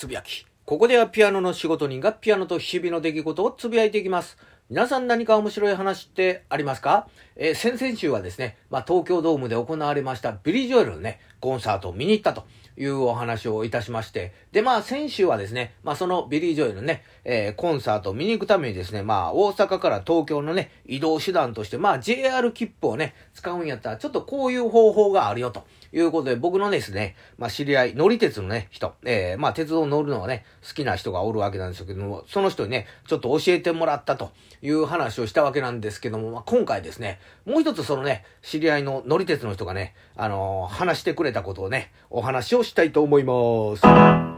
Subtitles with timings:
[0.00, 0.46] つぶやき。
[0.64, 4.38] ここではピアノの仕事人がピアノと日々の出来事をつぶやいていきます。
[4.70, 7.06] 皆さん何か面白い話ってありますか？
[7.36, 12.44] えー、先々週はですね、まあ、東京ドームで行われましたビリー・ジョエルのね、コンサートを見に行ったと
[12.78, 25.64] いうお話をいたしまして、で、まあ、先週はですね、まあ、そのビリー・ジョエルのね、えー、コンサートを見に行くためにですね、まあ、大阪から東京のね、移動手段として、まあ、JR 切符をね、使うんやったら、ちょっとこういう方法があるよと。
[25.92, 34.32] いうことで、僕のですね、まあ、知り合い、乗り鉄のね、人、えー、まあ、鉄道乗るのはね、好きな人がおるわけなんですけども、その人にね、ちょっと教えてもらったと
[34.62, 44.29] いう話をしたわけなんですけども、まあ、今回ですね、もう一つそのね、知り合いの乗り鉄の人がね、あのー、話してくれたことをね、お話をしたいと思います。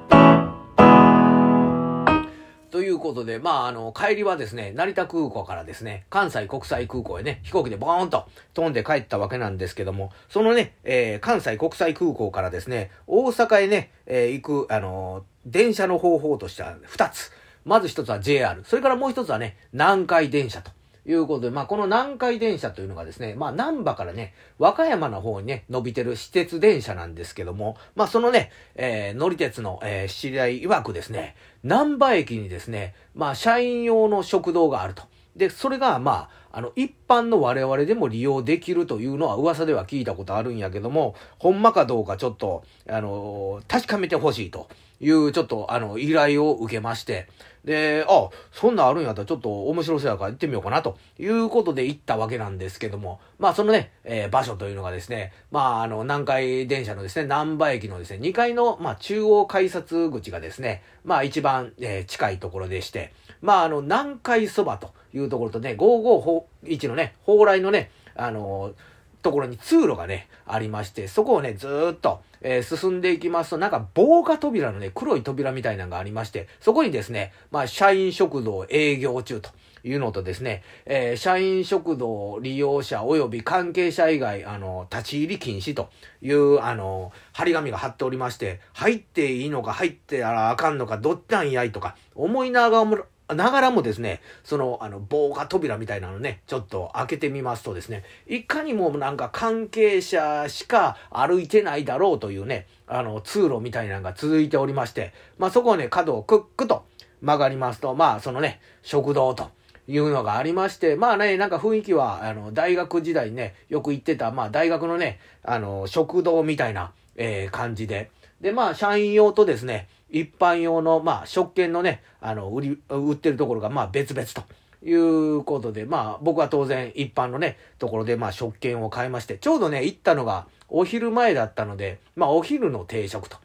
[2.72, 17.30] ということで、まあ、あの、帰りはですね、成田空港からですね、関西国際空港へね、飛行機でボーンと飛んで帰ったわけなんですけども、そのね、えー、関西国際空港からですね、大阪へね、えー、行く、あの電車の方法としては2つ。
[17.66, 18.64] まず1つは JR。
[18.64, 20.70] それからもう1つはね、南海電車と。
[21.04, 35.02] いうことで、まあ、この南海電車というのがですね、まあ、南波からね、和歌山の方にね、伸びてる私鉄電車なんですけども、まあ、そのね、えー、乗り鉄の、えー、知り合い曰くですね、南波駅にですね、まあ、社員用の食堂があると。
[35.34, 44.68] で、それが、まあ、あの、一般の我々でも利用できるというのは噂では聞いたことあるんやけども、ほんまかどうかちょっと、あの、確かめてほしいと
[45.00, 47.26] いうちょっと、あの、依頼を受けまして、
[47.64, 68.74] で、あ、そんなあるんやったらちょっと面白そうやから行ってみようかなということで行ったわけなんですけども、まあそのね、えー、場所というのがですね、まああの、南海電車のですね、南波駅のですね、2階の、まあ中央改札口がですね、まあ一番、えー、近いところでして、まああの、南海そばというところとね、551のね、蓬莱のね、あのー
[69.22, 79.50] ところに通路がね、ありまして、そこをね、ずっと、えー、進んでいきますと、なんか防火扉のね、黒い扉みたいなのがありまして、そこにですね、まあ、社員食堂営業中と。
[79.84, 85.90] いうのとですね、えー、社員食堂利用者及び関係者以外、あの、立ち入り禁止と
[86.20, 106.84] いう、あの、張り紙が貼っておりまして、入っていいのか入ってたらあかんのか、どっちなんやいとか、思いながらながらもですね、その、あの、防火扉みたいなのね、ちょっと開けてみますとですね、いかにもなんか関係者しか歩いてないだろうというね、あの、通路みたいなのが続いておりまして、まあそこをね、角をクックと
[107.20, 109.50] 曲がりますと、まあそのね、食堂と、
[109.88, 118.10] いうのがありまして、まあね、なんか雰囲気は、あの、大学時代ね、よく行ってた、まあ大学のね、あの、食堂みたいな、えー、感じで。
[118.42, 124.42] で、まあ、社員用とですね、一般用の、まあ、食券のね、あの、売り、売ってるところが、まあ、別々と。
[124.84, 133.36] いうことで、まあ、僕は当然一般のね、ところで、まあ、食券を買いまして、ちょうどね、行ったのがお昼前だったので、まあ、お昼の定食と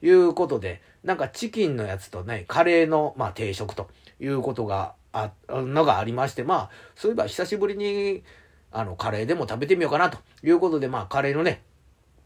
[0.00, 3.90] いうことで、なんかチキンのやつとね、カレーの、まあ、定食と
[4.20, 8.22] いうことがあ、のがありまして、まあ、そういえば久しぶりに、
[8.72, 11.62] あの、カレーでも食べてみようかなということで、まあ、カレーのね、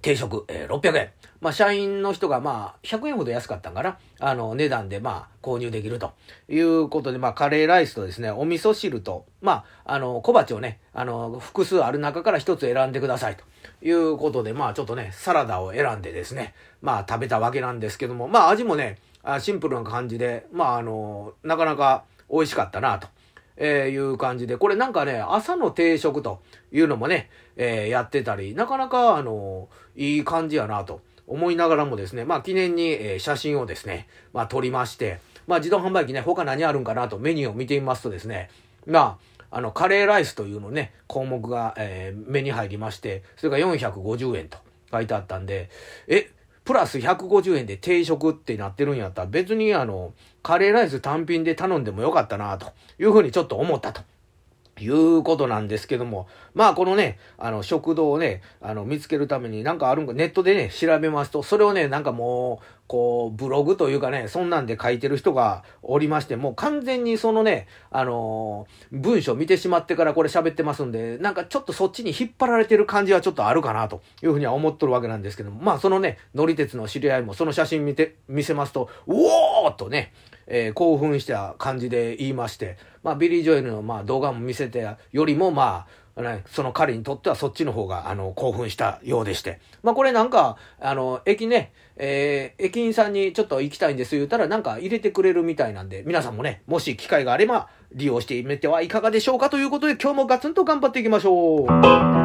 [0.02, 1.10] 定食、えー、600円。
[1.40, 3.98] まあ、社員の人が、まあ、100円ほど安かったんかな。
[4.18, 6.12] あの、値段で、まあ、購入できると
[6.48, 13.44] いうことで、まあ、カレーライスとですね、お味噌汁と、まあ、あの、小鉢をね、あの、複数ある中から一つ選んでくださいと
[13.82, 18.98] いうことで、まあ、ちょっとね、サラダを選んでですね、まあ、食べたわけなんですけども、まあ、味もね、
[19.40, 23.08] シンプルな感じで、まあ、あの、なかなか美味しかったなと。
[23.60, 26.40] えー、いう感じで、これなんかね、朝の定食と
[26.72, 38.48] いうのもね、えー、やってたり、なかなか、あのいい感じやなと思いながらもですね、まあ記念に、え、写真をですね、まあ撮りまして、まあ自動販売機ね、他何あるんかなとメニューを見てみますとですね、
[38.86, 39.18] ま
[39.50, 44.58] あ、あの、カレーライスというのね、項目が、え、目に入りまして、それが450円と
[44.90, 45.68] 書いてあったんで、
[46.08, 46.30] え、
[46.70, 54.02] プラス150円で定食ってなってるんやったら別にあの、カレーライス単品で頼んでもよかったなというふうにちょっと思ったと。
[54.80, 79.20] いうことなんですけども、まあこのね、あの食堂をね、あの見つけるためになんかあるんか、ネットでね、調べますと、それをね、なんかもう、こう、ブログというかね、そんなんで書いてる人がおりまして、もう完全にそのね、あのー、文章見てしまってからこれ喋ってますんで、なんかちょっとそっちに引っ張られてる感じはちょっとあるかなというふうには思っとるわけなんですけども、まあそのね、乗り鉄の知り合いもその写真見て、見せますと、うおー
[79.76, 80.12] とね、
[80.46, 85.86] えー、興奮した感じで言いまして、まあ、ビリー・ジョエルのまあ動画も見せてよりも、ま
[86.16, 89.60] あ、ね、その彼にとってはそっちの方が、あの、興奮したようでして。
[89.82, 102.19] まあ、これなんか、あの、駅ね、えー、駅員さんにちょっと行きたいんです言ったらなんか入れてくれるみたいなんで、皆さんもね、もし機会があれば利用してみてはいかがでしょうかということで、今日もガツンと頑張っていきましょう。